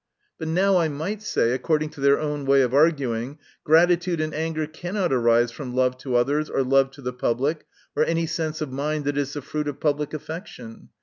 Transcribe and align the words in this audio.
But 0.39 0.47
now 0.47 0.77
I 0.77 0.87
might 0.87 1.21
say, 1.21 1.51
accord 1.51 1.83
ing 1.83 1.89
to 1.91 2.01
their 2.01 2.19
own 2.19 2.43
way 2.43 2.63
of 2.63 2.73
arguing, 2.73 3.37
gratitude 3.63 4.19
and 4.19 4.33
anger 4.33 4.65
cannot 4.65 5.13
arise 5.13 5.51
from 5.51 5.75
love 5.75 5.95
to 5.99 6.15
others, 6.15 6.49
or 6.49 6.63
love 6.63 6.89
to 6.93 7.03
the 7.03 7.13
public, 7.13 7.67
or 7.95 8.03
any 8.03 8.25
sense 8.25 8.61
of 8.61 8.71
mind 8.71 9.05
that 9.05 9.15
is 9.15 9.33
the 9.33 9.43
fruit 9.43 9.67
of 9.67 9.79
public 9.79 10.15
af 10.15 10.23
fection. 10.23 10.89